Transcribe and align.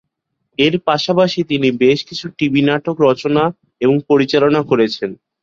এর 0.59 0.73
পাশাপাশি 0.87 1.39
তিনি 1.43 1.67
বেশ 1.81 1.99
কিছু 2.09 2.25
টিভি 2.37 2.61
নাটক 2.61 2.95
রচনা 3.01 3.43
এবং 3.81 3.95
পরিচালনা 4.09 4.61
করেছেন। 4.69 5.09